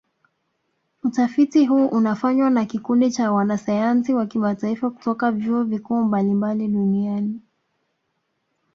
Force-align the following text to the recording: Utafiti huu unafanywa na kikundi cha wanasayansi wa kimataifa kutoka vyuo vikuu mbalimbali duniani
Utafiti 1.03 1.65
huu 1.65 1.85
unafanywa 1.87 2.49
na 2.49 2.65
kikundi 2.65 3.11
cha 3.11 3.31
wanasayansi 3.31 4.13
wa 4.13 4.25
kimataifa 4.25 4.89
kutoka 4.89 5.31
vyuo 5.31 5.63
vikuu 5.63 6.03
mbalimbali 6.03 6.67
duniani 6.67 7.41